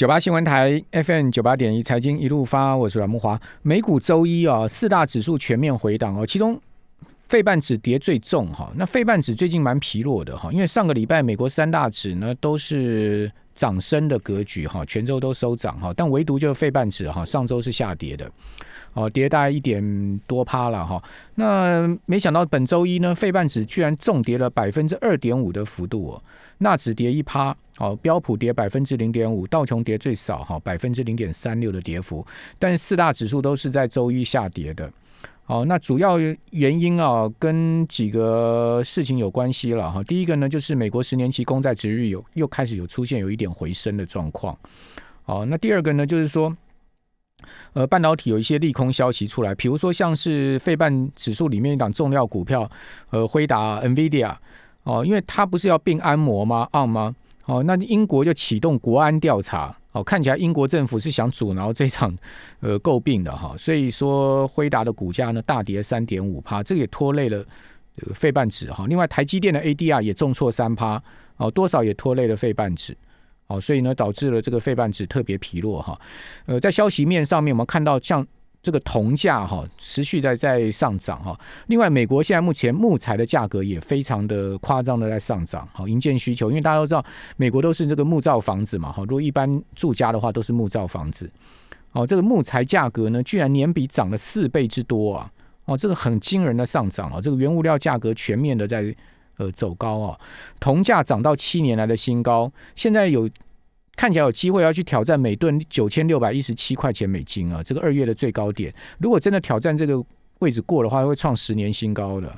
[0.00, 3.38] 九八新闻台 FM 九八点一财经一路发，我是阮木华。
[3.60, 6.58] 美股周一啊，四大指数全面回档哦，其中
[7.28, 8.72] 费半指跌最重哈。
[8.76, 18.24] 那费半指最近蛮疲弱的哈，因为上个礼拜美国三大指呢都是涨升的格局哈，全周都收涨哈，但唯独就是费半指哈，上周是下跌的。
[18.92, 21.00] 哦，跌大概一点多趴了哈。
[21.36, 26.22] 那没想到本周一呢，费半指居然重跌了百分之二点五的幅度哦。
[26.58, 32.26] 纳指跌一趴，哦，标普跌百分之零点五，道琼跌最少哈，百分之零点三六的跌幅。
[32.58, 34.90] 但四大指数都是在周一下跌的。
[35.46, 36.18] 哦，那主要
[36.50, 40.02] 原因啊，跟几个事情有关系了哈。
[40.02, 44.58] 第一个呢，就是美国十年期公债值率有又开始有出现有一点回升的状况。
[45.26, 46.52] 哦，那第二个呢，就是说。
[47.72, 52.70] 呃，半导体有一些利空消息出来，比如说像是费半指数里面一档重要股票，
[53.10, 54.34] 呃，辉达 （NVIDIA）
[54.84, 57.14] 哦，因为它不是要并安摩吗？？on 吗？
[57.46, 62.16] 哦，那英国就启动国安调查，哦，看起来英国政府是想阻挠这场
[62.60, 67.44] 呃诟病的哈，所以说辉达的股价呢大跌三点五趴，这个也拖累了
[68.14, 68.86] 费半指哈。
[68.86, 71.02] 另外，台积电的 ADR 也重挫三趴，
[71.38, 72.96] 哦，多少也拖累了费半指。
[73.50, 76.00] 哦，所以呢，导致了这个费半指特别疲弱哈。
[76.46, 78.24] 呃，在消息面上面，我们看到像
[78.62, 81.36] 这个铜价哈，持续在在上涨哈。
[81.66, 85.68] 另外，美国现在目前木材的价格也非常的夸张的在上涨。
[85.72, 87.04] 好，营建需求，因为大家都知道，
[87.36, 88.92] 美国都是这个木造房子嘛。
[88.92, 91.28] 哈，如果一般住家的话，都是木造房子。
[91.90, 95.28] 哦，这个木材价格呢，居然年比涨了四倍之多啊！
[95.64, 97.20] 哦，这个很惊人的上涨啊！
[97.20, 98.94] 这个原物料价格全面的在。
[99.40, 100.20] 呃，走高啊，
[100.60, 103.26] 铜价涨到七年来的新高，现在有
[103.96, 110.04] 看起来有机会要去挑战每吨九千六百一十七块钱美金啊，这个二月的最高点，如果真的挑战这个
[110.40, 112.30] 位置过的话，会创十年新高的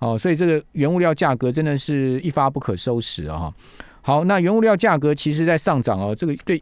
[0.00, 3.54] 哦，所以这个原物料价格真的是一发不可收拾啊！
[4.00, 6.60] 好，那原物料价格其实在上涨哦，这个对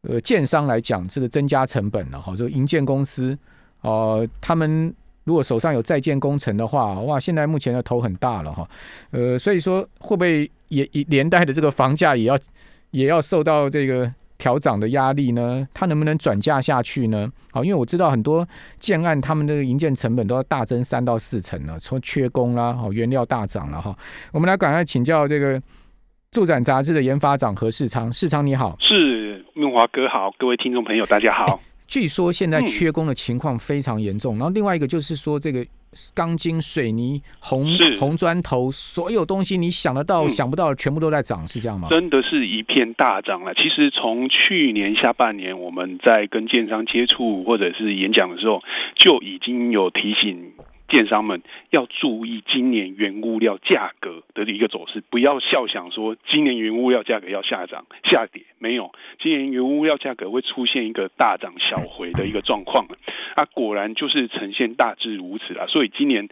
[0.00, 3.38] 呃建商来讲，这个增加成本了哈，就银建公司
[3.82, 4.92] 哦，他们。
[5.26, 8.66] 如果手上有在建工程的话，哇，现在目前的头很大了哈，
[9.10, 12.38] 呃，所以说会不会也连带的这个房价也要
[12.92, 15.66] 也要受到这个调涨的压力呢？
[15.74, 17.28] 它能不能转嫁下去呢？
[17.50, 18.46] 好，因为我知道很多
[18.78, 23.96] 建案他们的营建成本都要大增三到四成了，从缺工啦，好，原料大涨了哈。
[24.32, 25.60] 我们来赶快请教这个
[26.30, 31.60] 住展杂志的研发长何世昌，世昌你好，是梦华哥好，各位听众朋友大家好。
[31.86, 35.64] 据说现在缺工的情况非常严重，然后另外一个就是说，这个
[36.14, 37.66] 钢筋、水泥、红
[37.98, 41.88] 红砖头，所有东西你想得到、想不到，全部都在涨，是这样吗？
[41.90, 43.54] 真的是一片大涨了。
[43.54, 48.62] 其实从去年下半年，我们在跟建商接触或者是演讲的时候，
[48.96, 50.52] 就已经有提醒。
[50.88, 62.86] 建商们要注意今年原物料价格的一个走势，不要笑想说今年原物料价格要下涨下跌，没有，今年原物料价格会出现一个大涨小回的一个状况
[63.34, 65.66] 啊，果然就是呈现大致如此啊。
[65.66, 66.28] 所以今年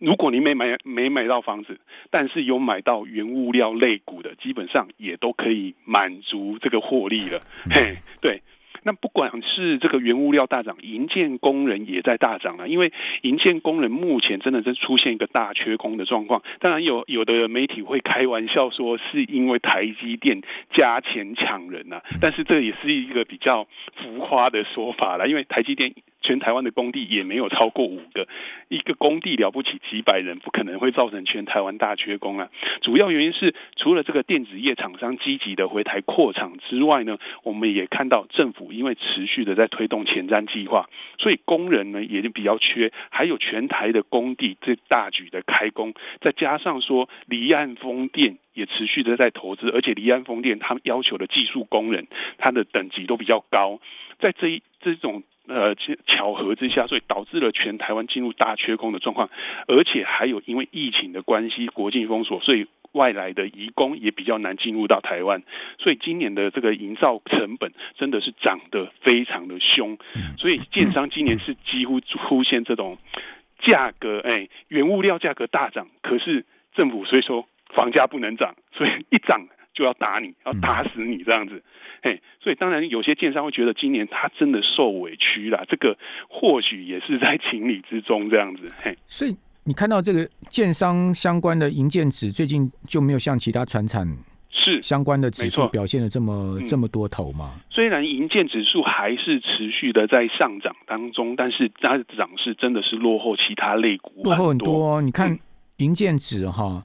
[0.00, 7.40] 如果你没买没买到房子，但是有买到原物料类股的，基本上也都可以满足这个获利了。
[7.70, 8.42] 嘿，对。
[8.84, 16.42] 那不管是这个原物料大涨，营建工人也在大涨了，因为营建工人目前真的是出现一个大缺工的状况。
[16.60, 25.94] 当然有有的媒体会开玩笑说是因为台积电加钱抢人呐，但是这也是一个比较浮夸的说法了，因为台积电。
[26.24, 28.26] 全台湾的工地也没有超过五个，
[28.68, 32.48] 一个工地了不起几百人，不可能会造成全台湾大缺工啊。
[32.80, 42.90] 主要原因是除了这个电子业厂商积极的回台扩厂之外呢，我们也看到政府因为持续的在推动前瞻计划，所以工人呢也就比较缺。
[43.10, 45.92] 还有全台的工地这大举的开工，
[46.22, 52.06] 再加上说离岸风电也持续的在投资，而且离岸风电他们要求的技术工人，
[52.38, 53.78] 他的等级都比较高，
[54.18, 55.22] 在这一这种。
[55.46, 55.74] 呃，
[56.06, 59.28] 巧合之下，所以导致了全台湾进入大缺工的状况，
[59.68, 65.42] 而且还有因为疫情的关系，国境封锁，所以外来的移工也比较难进入到台湾，
[65.78, 69.98] 所以今年的这个营造成本真的是涨得非常的凶，
[70.38, 72.96] 所以建商今年是几乎出现这种
[73.58, 81.62] 价格，哎，原物料价格大涨，可是政府所以说房价不能涨，所以一涨就要打你，要打死你这样子。
[82.02, 85.96] 嘿，所以当然有些建商会觉得今年他真的受委屈了，这个
[86.28, 88.70] 或许也是在情理之中这样子。
[88.82, 89.34] 嘿，所以
[89.64, 94.06] 你看到这个建商相关的银建指最近就没有像其他船产
[94.50, 97.54] 是相关的指数表现的这么这么多头吗？
[97.70, 105.00] 虽然银建指数还是持续的在上涨当中，但是它的涨势真的是落后其他类股，落后很多。
[105.00, 105.38] 你看
[105.78, 106.84] 银建指哈，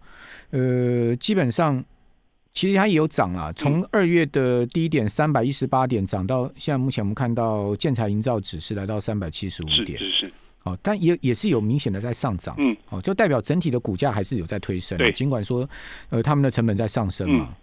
[0.52, 1.84] 呃，基本上。
[2.60, 10.12] 其实它也有涨啊，从二月的低点三百一十八点涨到现在，目前我们看到建材营造指是来到三百七十五点，是是。
[10.28, 10.34] 是，
[10.64, 15.10] 哦，但也也是有明显的在上涨，嗯，哦，就代表整体的股价还是有在推升，对。
[15.10, 15.66] 尽管说
[16.10, 17.56] 呃他们的成本在上升嘛，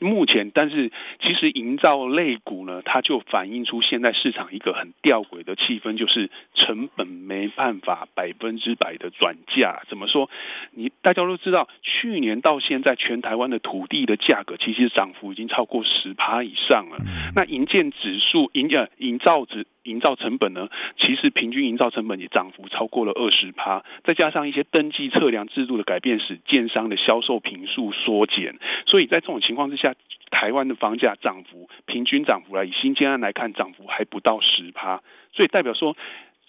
[0.00, 9.82] 目前，但是其实营造类股呢，它就反映出现在市场一个很吊诡的气氛，就是成本没办法百分之百的转嫁。
[9.88, 10.30] 怎么说？
[10.72, 16.96] 你大家都知道，去年到现在，全台湾的土地的价格其实涨幅已经超过十趴以上了。
[17.34, 19.66] 那营建指数、营呃营造指。
[19.84, 20.68] 营造成本呢，
[20.98, 29.94] 其实平均营造成本也涨幅超过了二十趴，再加上一些登记测量制度的改变，使建商的销售平数缩减，所以在这种情况之下，
[30.30, 35.96] 台湾的房价涨幅平均涨幅来以新建案来看，涨幅还不到十趴，所以代表说。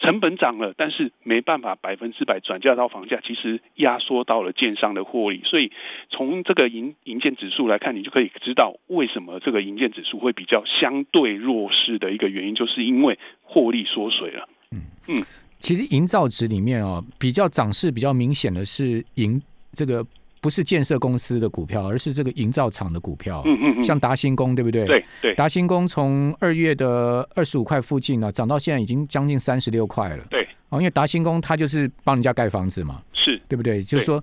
[0.02, 5.42] 成本涨了，但是没办法百分之百转嫁到房价，其实压缩到了建商的获利。
[5.46, 5.72] 所以
[6.10, 14.50] 从这个银银建指数来看，你就可以知道为什么这个银建指数会比较相对弱势的一个原因，就是因为获利缩水了。
[14.72, 15.24] 嗯嗯，
[15.60, 19.42] 其实营造值里面哦，比较涨势比较明显的是银
[19.74, 20.06] 这个。
[20.42, 23.44] 不是建设公司的股票，而是这个营造厂的股票。
[23.46, 24.86] 嗯嗯嗯，像达新工，对不对？
[24.86, 25.36] 对对。
[25.36, 30.26] 达新工从二月的二十五块附近呢，涨到现在已经将近三十六块了。
[30.30, 30.46] 对。
[30.70, 33.84] 哦，因为达新工它就是帮人家盖房子嘛，是对不对？
[33.84, 34.22] 就是说，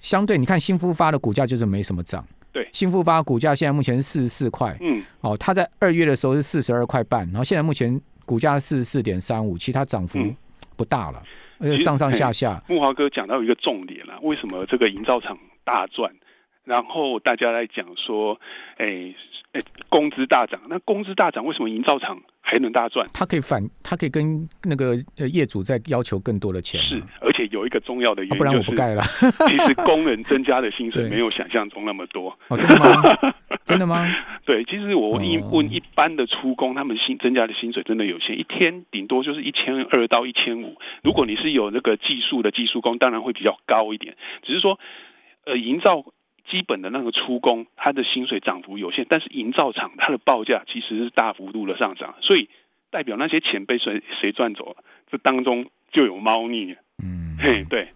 [0.00, 2.24] 相对你看新复发的股价就是没什么涨。
[2.50, 2.66] 对。
[2.72, 4.74] 新复发股价现在目前是四十四块。
[4.80, 5.02] 嗯。
[5.20, 10.18] 哦，它在二月的时候是四十二块半，然后现在目前股价四十四点三五，其他涨幅
[10.76, 11.22] 不大了，
[11.58, 12.62] 而且上上下下。
[12.68, 15.36] 木华哥讲到一个重点了，为什么这个营造厂
[15.68, 16.10] 大赚？
[16.64, 18.38] 然后大家来讲说，
[18.76, 19.14] 哎
[19.52, 23.06] 哎，工资大涨，那工资大涨，为什么营造厂还能大赚？
[23.14, 24.94] 他可以反，他可以跟那个
[25.32, 26.80] 业主再要求更多的钱。
[26.82, 29.02] 是，而且有一个重要的原因，不然我不盖了。
[29.46, 32.38] 其实工人增加的薪水 没有想象中那么多。
[32.48, 33.02] 哦，真的吗？
[33.64, 34.06] 真的吗？
[34.44, 40.76] 对，其实我一问一般的出工，他们薪增加的薪水真的有限，一天顶多就是一千二到一千五。
[41.02, 44.16] 如果你是有那个技术的技术工，当然会比较高一点。
[44.42, 44.78] 只是说，
[45.48, 46.04] 呃，营造。
[46.50, 52.48] 基本的那个出工，他的薪水涨幅有限，但是营造厂它的报价其实是大幅度的上涨，所以
[52.88, 54.76] 代表那些钱被谁谁赚走了，
[55.10, 56.74] 这当中就有猫腻。
[57.02, 57.88] 嗯，嘿，对。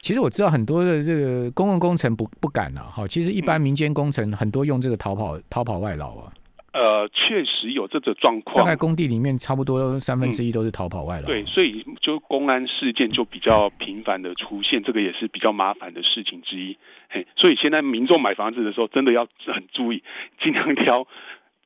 [0.00, 6.32] 其实我知道很多的这个公共工程不不敢啊，哈，其实一般民间工程很多用这个逃跑逃跑外劳啊。
[6.70, 8.58] 呃，确实有这个状况。
[8.58, 11.26] 大概工地里面差不多三分之一都是逃跑外劳。
[11.26, 16.76] 对，所以就公安事件就比较频繁的出现，这个也是比较麻烦的事情之一。
[17.08, 20.02] 嘿，所以现在民众买房子的时候，真的要很注意，
[20.40, 21.06] 尽量挑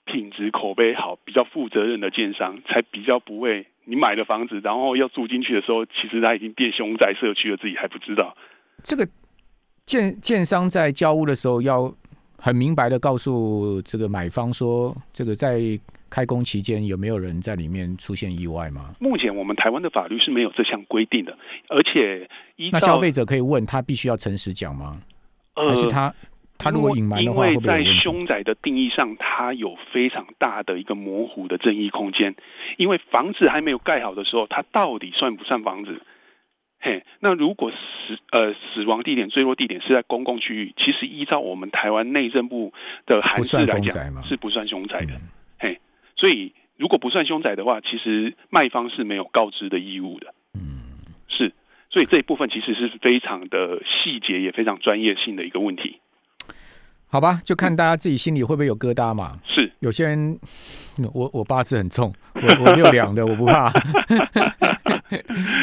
[0.04, 8.37] 品质口碑好、比较负责任的建商，才比较不会你买了房子，然后要住进去的时候，其实他已经变凶宅社区了，自己还不知道。
[8.84, 9.06] 这个
[9.84, 11.93] 建建商在交屋的时候要。
[12.44, 15.60] 很明白的告诉这个买方说，这个在
[16.10, 18.92] 开工期间有没有人在里面出现意外吗？
[18.98, 22.28] 目前我们台湾的法律是没有这项规定的，而且
[22.72, 25.00] 那消费者可以问他必须要诚实讲吗？
[25.54, 26.12] 还是他
[26.58, 32.34] 他如果隐瞒的话，因为在凶宅的定义上，它有非常大的一个模糊的争议空间，
[32.76, 36.02] 因为房子还没有盖好的时候，它到底算不算房子？
[36.84, 42.75] 嘿，那如果死呃死亡地点坠落地点是在公共区域，其实依照我们台湾内政部
[43.06, 45.12] 的函释来讲，是不算凶宅的。
[45.61, 45.81] 嘿，
[46.17, 50.35] 所以如果不算凶宅的话，其实卖方是没有告知的义务的。
[50.54, 50.83] 嗯，
[51.28, 51.52] 是，
[51.88, 56.00] 所以这一部分其实是非常的细节，也非常专业性的一个问题。
[57.06, 59.38] 好吧，就看大家自己心里会不会有疙瘩嘛。
[59.47, 60.38] 是，有些人，
[61.12, 63.68] 我我八字很重，我我六两的，我不怕，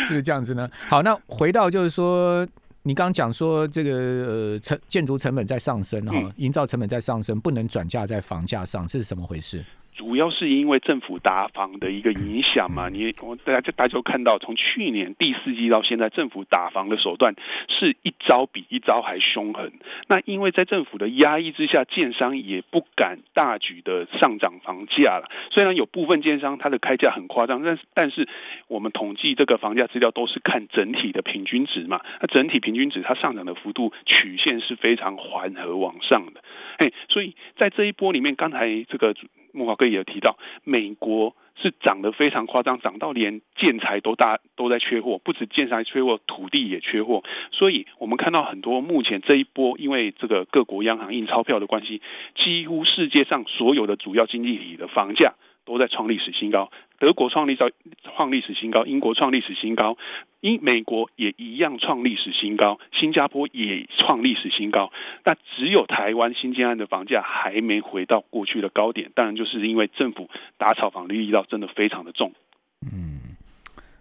[0.06, 0.70] 是不是这样子呢？
[0.90, 2.46] 好，那回到就是说，
[2.84, 9.64] 你刚刚讲说这个呃成建筑成本在上升哈，营造成本在上升，不能转嫁在房价上，这是什么回事？
[10.00, 17.36] 主要是因为政府打房的一个影响嘛，你我大家大家都看到，从去年第四季到现在，政府打房的手段
[17.68, 19.74] 是一招比一招还凶狠。
[20.08, 25.30] 那因为在政府的压抑之下，建商也不敢大举的上涨房价了。
[25.52, 28.30] 虽然有部分建商它的开价很夸张，但是但是
[28.70, 36.42] 我们统计这个房价资料都是看整体的平均值嘛，那整体平均值它上涨的幅度曲线是非常缓和往上的。
[36.78, 39.14] 哎，所以在这一波里面，刚才这个。
[39.54, 47.24] 木华哥也有提到，美国是涨得非常夸张，涨到连建材都大都在缺货，不止建材缺货，土地也缺货。
[47.52, 52.02] 所以我们看到很多目前这一波，因为这个各国央行印钞票的关系，
[52.36, 57.70] 几乎世界上所有的主要经济体的房价都在创历史新高，德国创立造
[58.04, 59.98] 创历史新高，英国创历史新高，
[60.42, 64.92] 英美国也一样创历史新高，新加坡也创历史新高。
[65.24, 72.34] 那只有台湾新建案的房价还没回到过去的高点，当然就是因为政府打炒房的力道真的非常的重。
[72.82, 73.36] 嗯，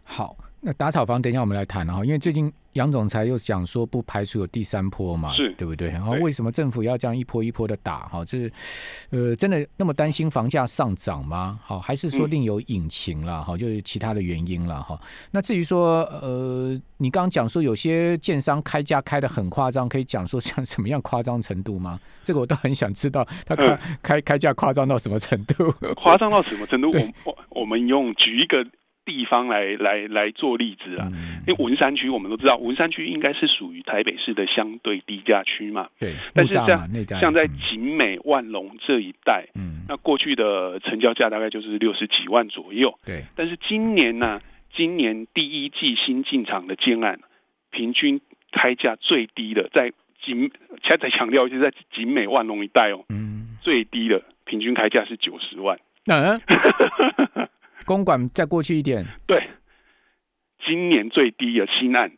[0.05, 0.37] 好。
[0.61, 5.89] 那打草房，等一下我们来谈哈，因为最近杨总裁又讲说不排除有第三波嘛，是对不对？
[5.89, 8.09] 然后为什么政府要这样一波一波的打？
[8.09, 8.53] 哈，这是
[9.11, 11.61] 呃，真的那么担心房价上涨吗？
[11.63, 13.45] 好，还是说另有隐情了？
[13.45, 15.01] 哈，就是其他的原因了哈。
[15.31, 22.01] 那至于说呃，你刚刚讲说有些建商开价开的很夸张，可以讲说像什么样夸张程度吗？
[22.25, 25.73] 这个我倒很想知道，他开开开价夸张到什么程度？
[25.95, 26.91] 夸张到什么程度？
[26.91, 28.67] 我我我们用举一个。
[29.09, 31.09] 地方来来来做例子啊，
[31.47, 35.89] 因为文山区我们都知道，文山区应该是属于台北市的相对低价区嘛。
[35.99, 36.69] 对，但是像
[37.19, 42.99] 像在景美、万隆这一带，嗯，那过去的成交价大概就是六十几万左右。
[43.03, 44.43] 对，但是今年呢，
[44.77, 47.21] 今年第一季新进场的建案，
[47.71, 48.21] 平均
[48.53, 50.51] 开价最低的在景，
[50.83, 55.81] 再再强调就是在景美、万隆一带哦，嗯，最低的平均开价是九十万。
[56.05, 56.39] 嗯。
[57.89, 59.49] 公馆再过去一点，对，
[60.63, 62.13] 今年最低的新案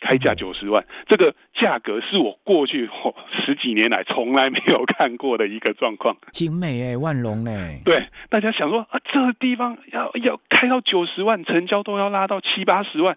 [0.00, 2.90] 开价九十万，这个价格是我过去
[3.30, 6.16] 十几年来从来没有看过的一个状况。
[6.32, 13.16] 景美哎，万隆哎，对，大家想说啊，这个地方要要开到九十万，成交都要拉到七八十万，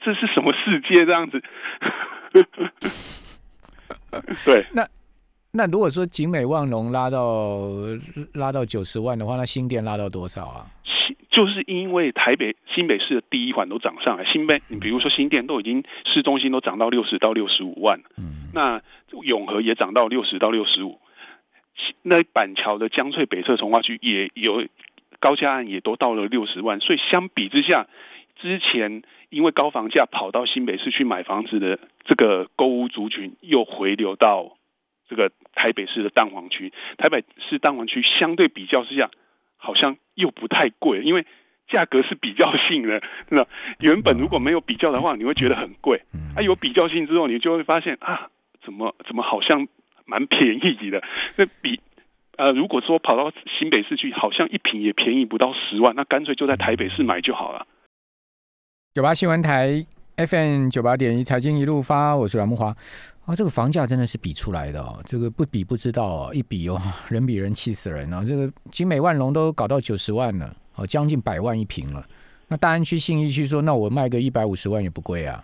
[0.00, 1.42] 这是什么世界这样子？
[4.44, 4.88] 对，那。
[5.54, 7.68] 那如果说景美万隆拉到
[8.32, 10.66] 拉到九十万的话，那新店拉到多少啊？
[11.32, 18.82] 新就是因为台北新北市的第一环都涨上来，新北你比如说新店都已经市中心都涨到六十到六十五万，嗯，那
[19.22, 21.00] 永和也涨到六十到六十五，
[22.02, 24.66] 那板桥的江翠北侧从化区也有
[25.18, 27.88] 高价案也都到了六十万，所以相比之下，
[28.40, 34.58] 之前因为高房价跑到新北市去买房子的这个购物族群又回流到。
[35.08, 39.10] 这个台北市的蛋黄区，台北市蛋黄区相对比较之下，
[39.62, 41.24] 好像又不太贵，因为
[41.68, 43.00] 价格是比较性的。
[43.30, 43.46] 那
[43.78, 46.02] 原本如果没有比较的话，你会觉得很贵。
[46.34, 48.28] 啊，有比较性之后，你就会发现啊，
[48.64, 49.68] 怎么怎么好像
[50.04, 51.00] 蛮便宜的。
[51.38, 51.80] 那比
[52.36, 57.66] 呃，如果说跑到新北市去，好像一瓶也便宜不到十万，那干脆就在台北市买就好了。
[58.94, 62.74] 九八新闻台 FM 九八点一财经一路发，我是阮木华。
[63.24, 68.24] 啊，这个房价真的是比出来的哦，这个不比不知道哦，一比哦，人比人气死人啊！
[68.26, 72.04] 这个景美万隆都搞到九十万了，哦，将近百万一平了。
[72.48, 75.42] 那大安区信义区说，那我卖个一百五十万也不贵啊，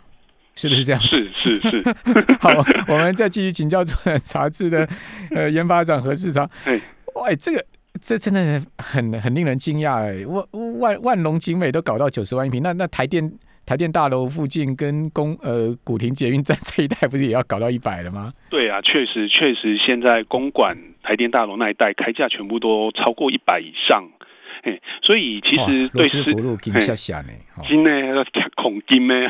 [0.57, 1.01] 是不是这样？
[1.03, 1.85] 是是是。
[2.41, 2.51] 好，
[2.89, 4.89] 我们再继续请教主任杂志的
[5.31, 6.51] 呃研发长何世昌。
[6.65, 6.81] 哎，
[7.15, 7.65] 哇，这个
[8.01, 10.45] 这真的很很令人惊讶哎，万
[10.81, 13.33] 万万隆景美都搞到九十万一平，那那台电。
[13.69, 18.33] 台电大楼附近跟公呃古亭捷运站这一带，不是也要搞到一百了吗？
[18.49, 24.09] 对啊，确实确实，现在公馆台电大楼那一带开价全部都超过一百以上，
[24.63, 26.35] 嘿，所以其实对是金
[27.85, 28.25] 呢
[28.57, 29.29] 恐金呢，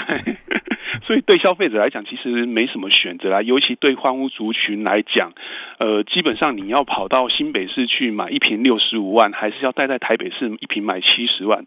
[1.02, 5.32] 所以对消费者来讲，其实没什么选择啦，尤其对荒屋族群来讲，
[5.80, 11.66] 呃，基本上你要跑到新北市去买一瓶六十五万，还是要待在台北市一瓶买七十万。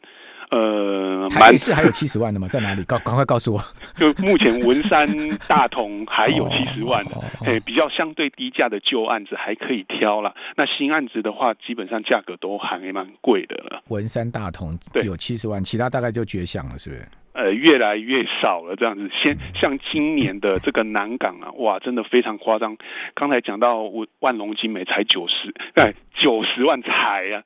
[0.52, 2.48] 呃，台北市还有七十万的吗？
[2.48, 2.84] 在哪里？
[2.88, 3.66] 告赶快告诉我。
[3.96, 5.08] 就目前文山
[5.48, 7.12] 大同还有七十万的，
[7.46, 10.36] 哎，比较相对低价的旧案子还可以挑了。
[10.58, 13.82] 那新案子的话，基本上价格都还蛮贵的了。
[13.88, 17.08] 文山大同有七十万，其他大概就绝响了，是不是？
[17.34, 19.10] 呃，越来越少了这样子。
[19.14, 22.76] 先像今年的这个南港啊，哇，真的非常夸张。
[23.14, 27.42] 刚才讲到万万隆金美才九十，哎，九十万才呀。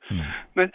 [0.54, 0.68] 那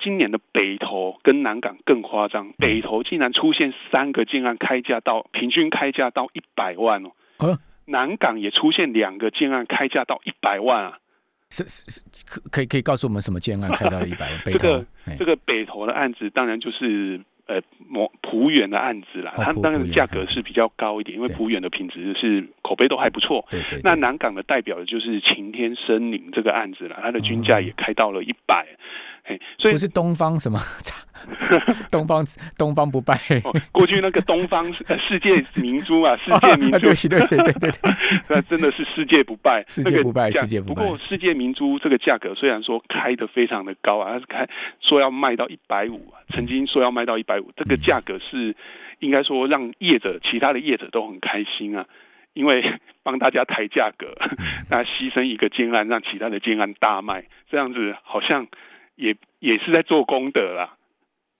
[0.00, 7.04] 今年的北投跟南港更夸张，北投竟然出现三个建案开价到平均开价到一百万
[7.38, 10.98] 哦，南港也出现两个建案开价到一百万啊，
[11.50, 14.40] 是是是，可可以可以告诉我们什么建案开到一百万？
[14.44, 14.86] 这个
[15.18, 23.44] 这个北投的案子当然就是呃某浦远的案子啦，它当然价格是比较高一点，因为浦远的品质是口碑都还不错。
[23.50, 23.80] 对对。
[23.82, 28.66] 那南港的代表的就是晴天森林这个案子啦，它的均价也开到了一百。
[29.58, 30.58] 所以不是东方什么，
[31.90, 32.24] 东方
[32.56, 33.18] 东方不败。
[33.70, 37.94] 过去那个东方世界明珠啊，世界明珠， 对对对对对，
[38.28, 40.82] 那真的是世界不败，世界不败，世界不败。
[40.82, 44.48] 不过世界明珠这个价格虽然说开的非常的高啊，它是开
[44.80, 48.56] 说要卖到一百五，曾经说要卖到一百五，这个价格是
[49.00, 51.86] 应该说让业者其他的业者都很开心啊，
[52.32, 52.64] 因为
[53.02, 54.16] 帮大家抬价格，
[54.70, 58.46] 那牺牲一个建案，让其他的建案大卖，这样子好像。
[59.00, 60.74] 也也是在做功德啦，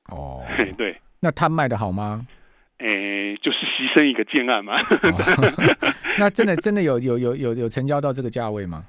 [0.08, 2.26] 哦，嘿，对，那他卖的好吗？
[2.78, 4.80] 诶，就是牺牲一个建案嘛。
[4.80, 8.84] 哦 那真的真的有有有有有成交到这个价位吗？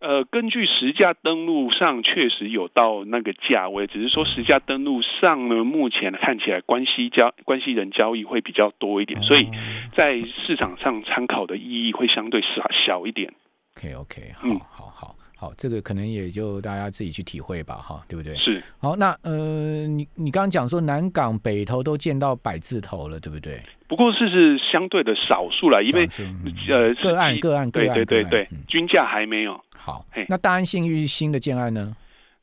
[0.00, 9.50] 呃，根据实价登录上确实有到那个价位，只是说实价登录上呢，目前看起来关系交关系人交易会比较多一点，所以哦
[9.96, 13.32] 在市场上参考的意义会相对少小一点。
[13.76, 18.36] OK OK，好嗯好好好，这个可能也就大家自己去体会吧，哈，对不对？
[18.36, 23.62] 是，好，那呃，你你刚刚讲说南港北投都见到百字头了，对不对？
[23.86, 29.60] 不过是是相对的少数了，因为嗯呃个案个案个对案对对对嗯，均价还没有。
[29.76, 31.96] 好，那大安信誉新的建案呢？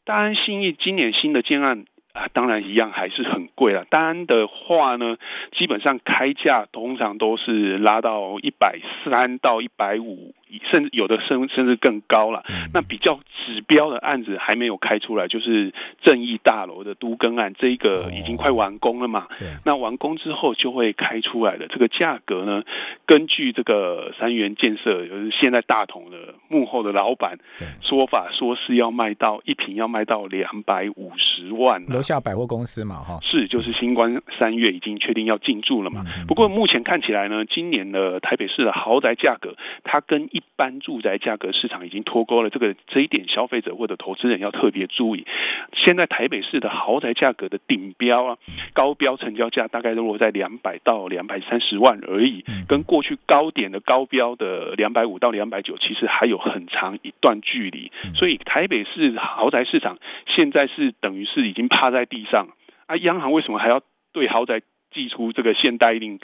[0.05, 1.83] 大安信义今年新的建案
[2.13, 3.83] 啊，当然一样还是很贵了。
[3.89, 5.17] 大安的话呢，
[5.51, 10.33] 基本上开价通常都是拉到一百三到一百五，
[10.65, 12.43] 甚至有的甚甚至更高了。
[12.49, 19.27] 嗯那比较指标的案子还没有开出来，就是正义大楼的都更案，这一个已经快完工了嘛。
[19.39, 22.63] 对，那完工之后就会开出来的这个价格呢，
[23.05, 27.37] 根据这个三元建设，就是现在大同的幕后的老板
[27.81, 36.03] 说法，说是要卖到一平要卖到两百五十万啊、楼下百货公司嘛，哈，是，就是新光三月已经确定要进驻了嘛。
[36.05, 42.49] 嗯嗯不过目前看起来呢，今年的台北市的豪宅价格，它跟一般住宅价格市场已经脱钩了。
[42.49, 45.25] 这个这一点，消费者或者投资人要特别注意。
[45.73, 48.37] 现在台北市的豪宅价格的顶标啊，
[48.73, 57.91] 高标成交价大概都落在两百到两百三十万而已嗯，跟过去高点的高标的两百五到两百九，其实还有很长一段距离。
[58.03, 62.47] 嗯所以台北市豪宅市场现在是等于是已经趴在地上
[62.85, 62.95] 啊！
[62.97, 63.81] 央行为什么还要
[64.13, 64.61] 对豪宅
[64.91, 66.19] 寄出这个限贷令？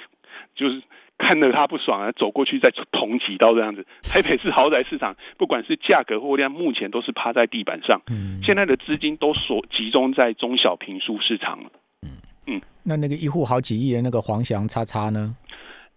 [0.55, 0.81] 就是
[1.21, 3.85] 看得他不爽啊，走过去再捅几刀这样子。
[4.01, 8.01] 台北市豪宅市场，不管是价格或量，目前都是趴在地板上。
[8.09, 11.69] 嗯，现在的资金都所集中在中小平数市场了。
[12.83, 15.35] 那那个一户好几亿的那个黄翔叉叉呢？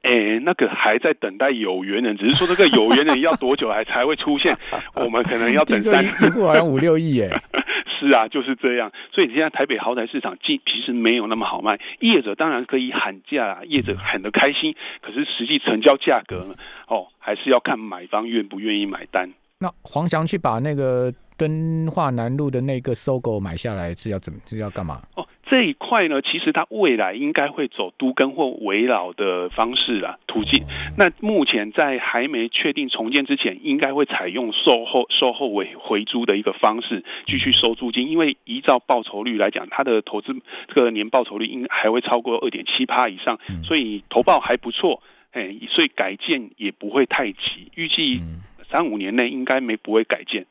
[0.05, 4.57] 哎，那个还在等待有缘人，只是说这个有缘人要多久还 才会出现？
[4.95, 7.41] 我们可能要等三听说一一户好像五六亿耶，
[7.99, 8.93] 是啊，就是这样。
[9.13, 16.55] 所以现在台北豪宅市场其其实没有那么好卖，业者当然可以喊价啊，业者喊得开心，可是实际成交价格呢，
[16.87, 19.31] 哦，还是要看买方愿不愿意买单。
[19.59, 25.01] 那黄翔去把那个敦化南路的那个搜狗买下来是要怎么是要干嘛？
[25.17, 30.65] 哦，这一块呢，其实它未来应该会走都更或围绕的方式啦，途径。
[30.97, 40.35] 那目前在还没确定重建之前，应该会采用售后售后尾回租的一个方式继续收租金，因为依照报酬率来讲，它的投资
[40.69, 45.03] 这个年报酬率应还会超过二点七趴以上，所以投报还不错。
[45.33, 50.47] 哎，所以改建也不会太急，预计嗯，三五年内应该没不会改建。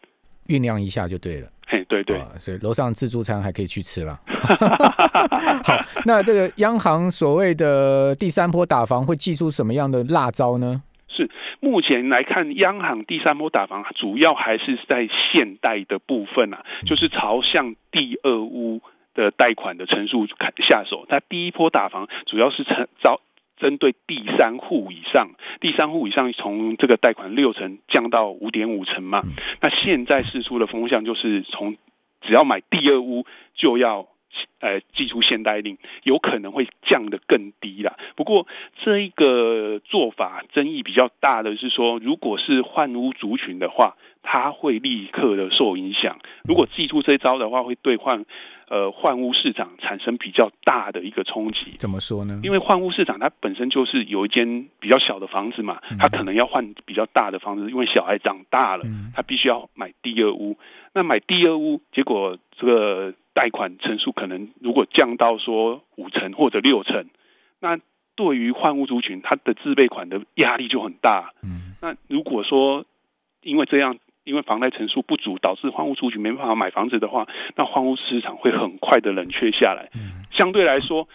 [0.48, 1.48] 酝酿一下就对了。
[1.66, 4.20] 嘿，对对，啊所以楼上自助餐还可以去吃了。
[5.64, 10.84] 好，那这个央行所谓的第三波打房会祭出什么样的辣招呢？
[11.08, 11.30] 是
[11.60, 18.82] 目前来看，央行第三波打房主要还是在现贷的部分啊，就是朝向第二屋
[19.14, 21.06] 的贷款的成数开下手。
[21.08, 23.22] 它第一波打房主要是成招。
[23.58, 29.22] 针对第三户以上，第三户以上从这个贷款六成降到五点五成嘛，
[29.62, 31.78] 那现在释出的风向就是从
[32.22, 34.08] 只要买第二屋就要
[34.60, 37.98] 呃寄出限贷令，有可能会降得更低啦。
[38.16, 38.48] 不过
[38.84, 46.20] 这一个做法争议比较大的是说，如果是换屋族群的话，它会立刻的受影响。
[46.44, 48.26] 如果寄出这一招的话，会对换
[48.70, 51.76] 呃换屋市场产生比较大的一个冲击。
[51.80, 52.40] 怎么说呢？
[52.44, 60.58] 因为换屋市场它本身就是有一间比较小的房子嘛，它可能要换比较大的房子，因为小孩长大了，嗯他必须要买第二屋。
[60.94, 67.08] 那买第二屋，结果这个贷款成数可能如果降到说五成或者六成，
[67.60, 67.80] 那
[68.16, 71.34] 对于换屋族群，他的自备款的压力就很大。
[71.42, 72.86] 嗯，那如果说
[73.42, 79.90] 因为这样，因为房贷成数不足，导致换屋族群没办法买房子的话，那换屋市场会很快的冷却下来。
[79.96, 81.08] 嗯相对来说，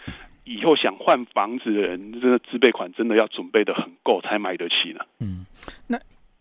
[0.44, 5.00] 以后想换房子的人，这个自备款真的要准备的很够才买得起呢。
[5.18, 5.44] 嗯，
[5.88, 5.98] 那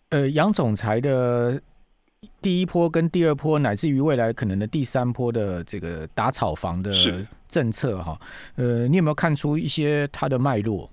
[0.10, 1.60] 呃，杨总裁的
[2.40, 8.16] 第一波跟第二波，乃至于未来可能的第三波的这个打炒房的政策哈，
[8.58, 10.88] 呃，你有没有看出一些它的脉络？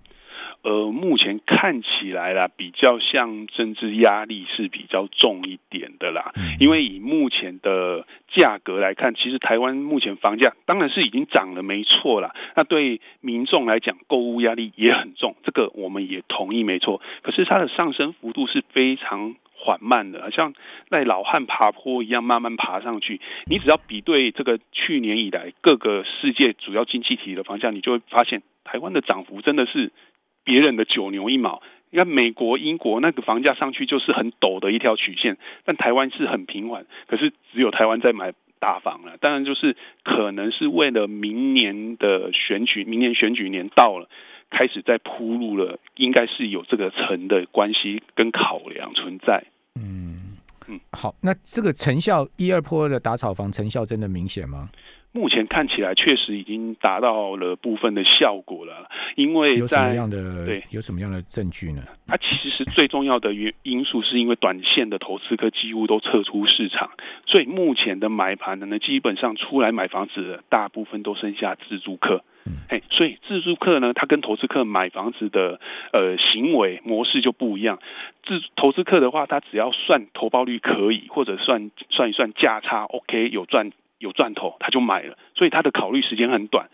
[0.64, 6.32] 呃，目前看起来啦，比较像政治压力是比较重一点的啦。
[6.36, 12.34] 嗯因为以目前的价格来看，其实台湾目前房价当然是已经涨了，没错啦。
[12.56, 17.02] 那对民众来讲，购物压力也很重，这个我们也同意，没错。
[17.22, 20.54] 可是它的上升幅度是非常缓慢的，像
[20.88, 23.20] 在老汉爬坡一样慢慢爬上去。
[23.44, 29.92] 你只要比对这个去年以来各个世界主要经济体的房价，你就会发现台湾的涨幅真的是
[30.44, 31.62] 别人的九牛一毛。
[31.90, 38.32] 你看美国、英国那个房价上去就是很陡的一条曲线，但台湾是很平缓，可是只有台湾在买。
[38.60, 44.08] 大房了，当然就是可能是为了明年的选举，明年选举年到了，
[44.48, 49.44] 开始在铺路了，应该是有这个层的关系跟考量存在。
[49.74, 54.70] 嗯嗯，好，那这个成效一二坡的打草房成效真的明显吗？
[55.14, 61.84] 目前看起来确实已经达到了部分的效果了，因为有什么样的对有什么样的证据呢？
[62.08, 66.90] 它其实最重要的原因素是因为短线的投资客几乎都撤出市场，
[67.26, 72.24] 所以目前的买盘呢，基本上出来买房子的大部分都剩下自住客。
[72.68, 75.60] 哎，所以自住客呢，他跟投资客买房子的
[75.92, 77.78] 呃行为模式就不一样。
[78.24, 83.70] 自投资客的话，他只要算投报率可以，或者算算一算价差 OK 有赚。
[84.04, 86.68] 有赚头，他就买了，所以他的考虑时间很短，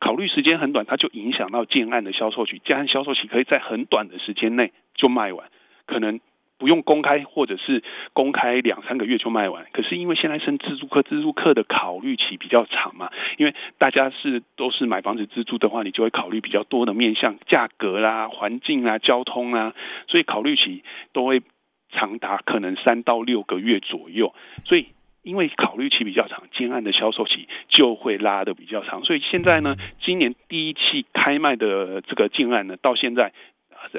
[0.00, 5.50] 考虑时间很短，他就影响到建案的销售期，建案销售期可以在很短的时间内就卖完，
[5.84, 6.18] 可能
[6.56, 9.66] 不用公开或者是公开两三个月就卖完。
[9.72, 19.74] 可是因为现在是自住客，自住客的考虑期比较长嘛，因为大家是都是买房子自住的话，你就会考虑比较多的面向，价格啦、环境啊、交通啊，
[20.08, 20.82] 所以考虑期
[21.12, 21.42] 都会
[21.90, 24.86] 长达可能三到六个月左右，所以。
[25.22, 33.32] 因为考虑期比较长，建案的销售期就会拉的比较长，所以现在呢，今年第一期开卖的这个建案呢，到现在，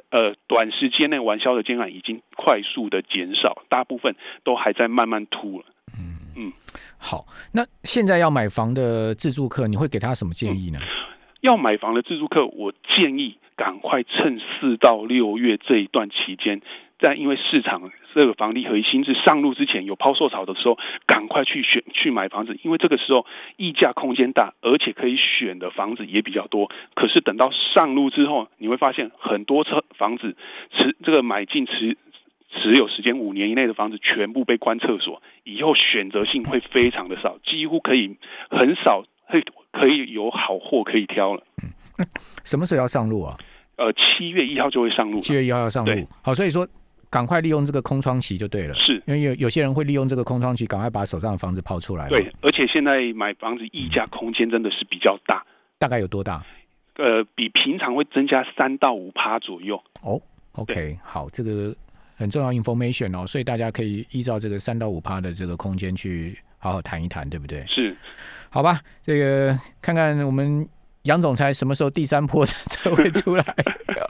[0.09, 5.65] 呃，短时间内完销的建案已经快速的减少，大部分都还在慢慢突了。
[5.97, 6.53] 嗯嗯，
[6.97, 10.79] 好，那现在要买房的自住客，你会给他什么建议呢？
[11.39, 16.61] 要买房的自住客，我建议赶快趁四到六月这一段期间。
[17.03, 23.25] 在因为市场这个房地合一新制上路之前有抛售潮的时候，赶快去选去买房子，因为这个时候
[23.57, 26.71] 溢价空间大，而且可以选的房子也比较多。
[26.95, 30.37] 可是等到上路之后，你会发现很多车房子
[30.71, 31.97] 持这个买进持
[32.55, 38.15] 持有时间五年以内的房子全部被关厕所，以后选择性会非常的少，几乎可以
[38.49, 41.43] 很少会可以有好货可以挑了。
[41.97, 42.07] 嗯，
[42.45, 43.35] 什么时候要上路啊？
[43.75, 45.19] 呃，七月一号就会上路。
[45.19, 46.65] 七月一号要上路，好，所以说。
[47.13, 52.09] 赶快利用这个空窗期就对了，是因为有有些人会利用这个空窗期，赶快把手上的房子抛出来。
[52.09, 55.45] 对，而且现在买房子溢价空间真的是比较大，
[55.77, 56.43] 大概有多大？
[56.95, 59.79] 呃，比平常会增加三到五趴左右。
[60.01, 60.19] 哦
[60.53, 61.75] ，OK，好，这个
[62.15, 67.63] 很重要 information 哦，所以大家可以依照这个三到五趴的这个空间去好好谈一谈，对不对？
[67.67, 67.95] 是，
[68.49, 70.67] 好吧，这个看看我们
[71.03, 73.45] 杨总裁什么时候第三波才会出来？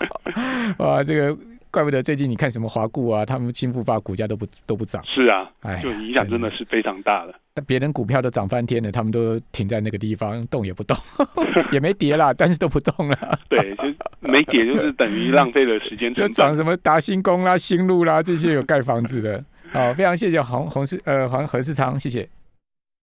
[0.80, 1.38] 哇，这个。
[1.74, 5.04] 怪不得最近你看什么华固啊，他们新复发股价都不都不涨。
[5.08, 7.34] 是啊，哎，就影响真的是非常大了。
[7.56, 10.96] 那别人股票都涨翻天了，他们都停在那个地方，动也不动，
[11.74, 13.40] 也没跌啦，但是都不动了。
[13.50, 13.86] 对，就
[14.20, 16.14] 没跌，就是等于浪费了时间。
[16.16, 19.44] 就涨什么达新工啦、新路啦这些有盖房子的。
[19.72, 22.30] 好，非常谢谢洪洪世呃黄何世昌，谢谢。